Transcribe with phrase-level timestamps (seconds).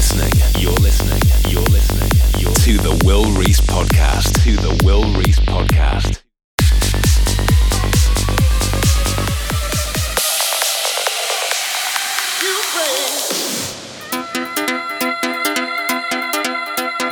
[0.00, 0.32] listening.
[0.58, 1.20] You're listening.
[1.52, 2.10] You're listening.
[2.38, 4.32] You're to the Will Rees podcast.
[4.44, 6.22] To the Will Rees podcast.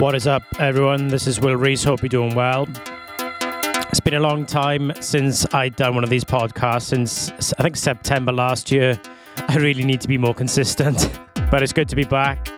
[0.00, 1.09] What is up, everyone?
[1.09, 1.84] This is Will Rees.
[1.84, 2.66] Hope you're doing well.
[3.91, 7.77] It's been a long time since I'd done one of these podcasts, since I think
[7.77, 8.98] September last year.
[9.46, 12.57] I really need to be more consistent, but it's good to be back.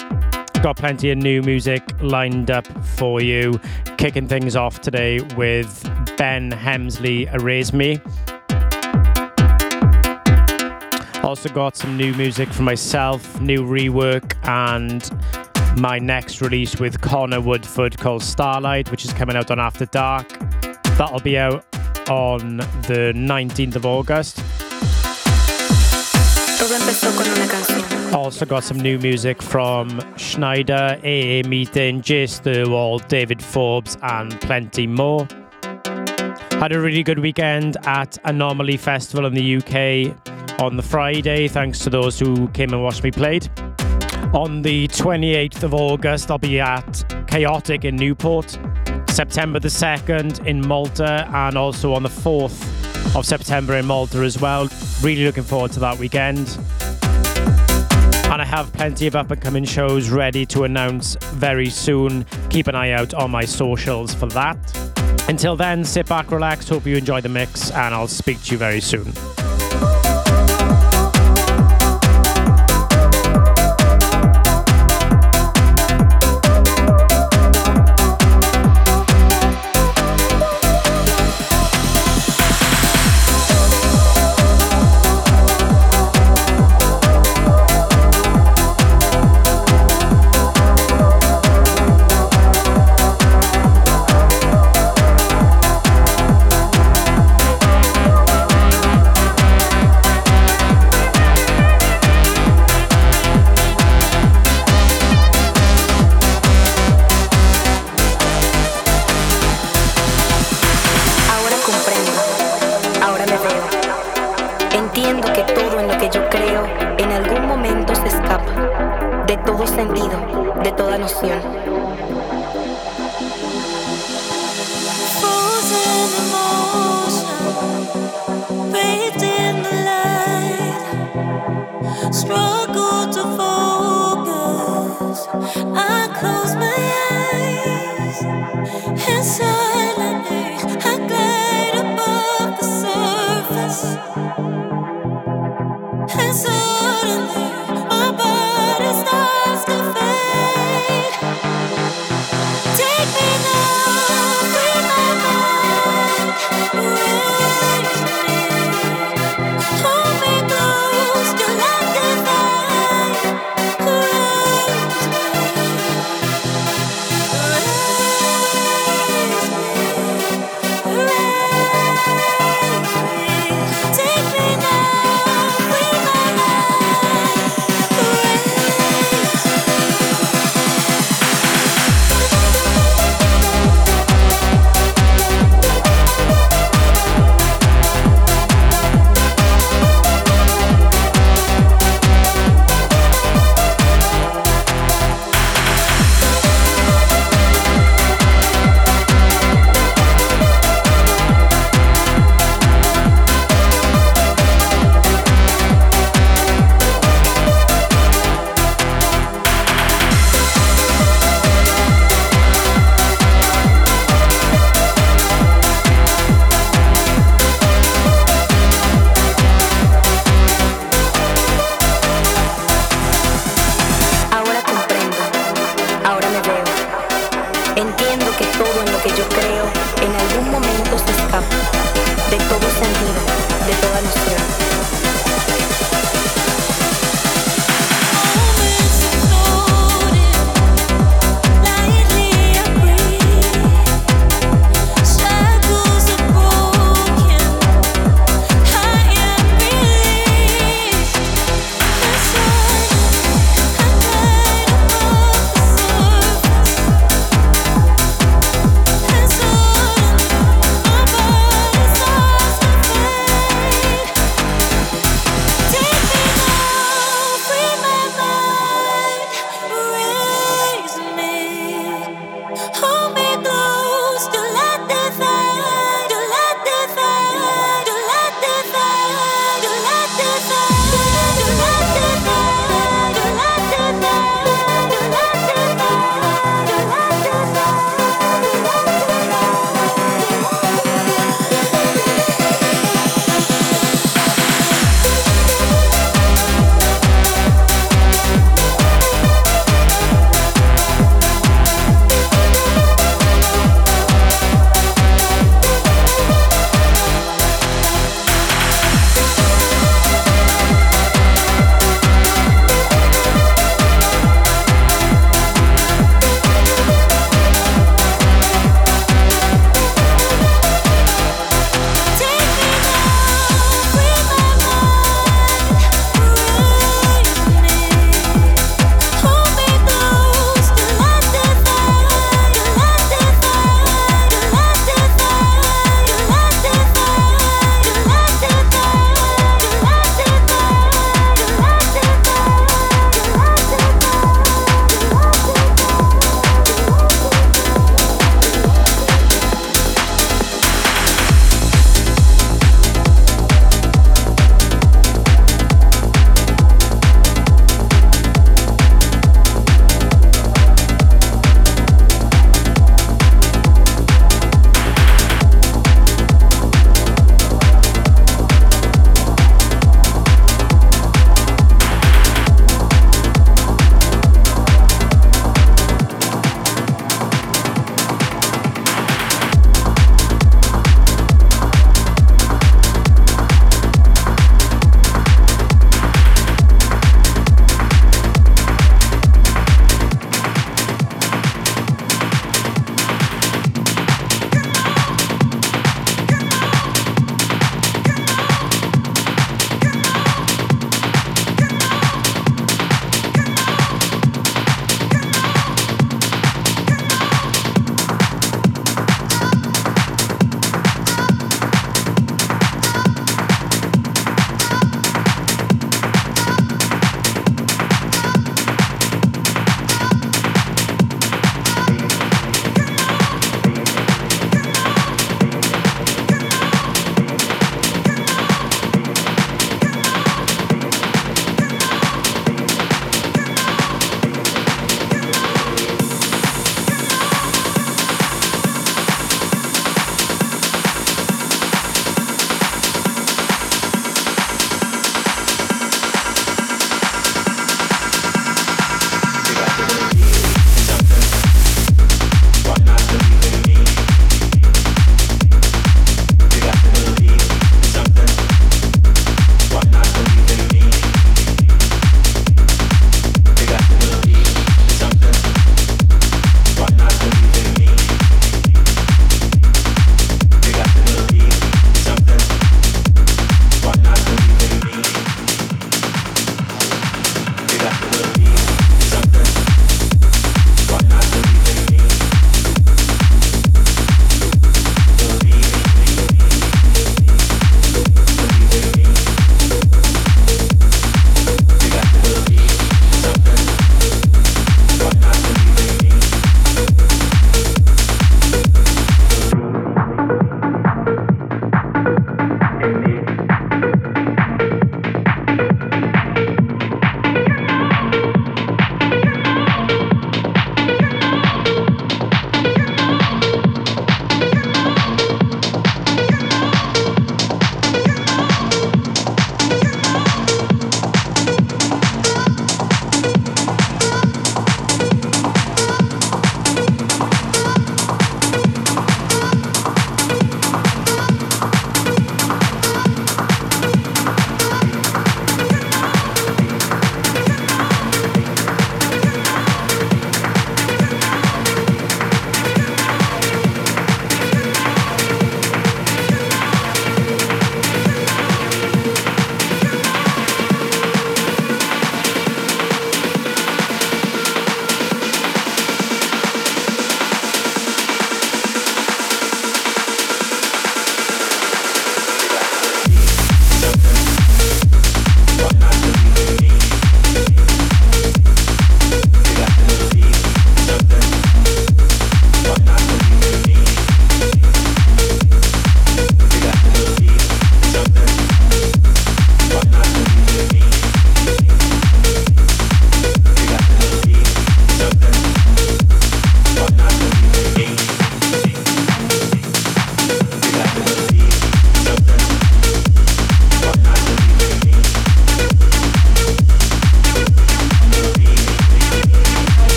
[0.62, 3.58] Got plenty of new music lined up for you.
[3.96, 5.82] Kicking things off today with
[6.18, 7.98] Ben Hemsley, Erase Me.
[11.24, 15.10] Also got some new music for myself, new rework, and
[15.80, 20.28] my next release with Connor Woodford called Starlight, which is coming out on After Dark.
[20.98, 21.64] That'll be out
[22.10, 24.42] on the 19th of August.
[28.14, 34.86] Also got some new music from Sneijder, AA Meeting, Jase Thirwall, David Forbes, and plenty
[34.86, 35.26] more.
[36.52, 41.78] Had a really good weekend at Anomaly Festival in the UK on the Friday, thanks
[41.78, 43.48] to those who came and watched me played.
[44.34, 48.58] On the 28th of August, I'll be at Chaotic in Newport.
[49.08, 52.79] September the 2nd in Malta, and also on the 4th
[53.14, 54.68] of September in Malta as well.
[55.02, 56.58] Really looking forward to that weekend.
[58.30, 62.24] And I have plenty of up and coming shows ready to announce very soon.
[62.48, 64.56] Keep an eye out on my socials for that.
[65.28, 68.58] Until then, sit back, relax, hope you enjoy the mix, and I'll speak to you
[68.58, 69.12] very soon.